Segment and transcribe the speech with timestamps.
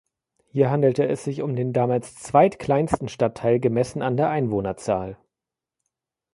[0.47, 5.19] Hier handelte es sich um den damals zweitkleinsten Stadtteil gemessen an der Einwohnerzahl.